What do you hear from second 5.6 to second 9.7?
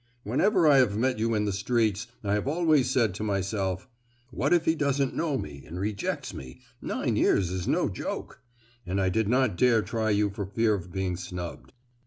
and rejects me—nine years is no joke!' and I did not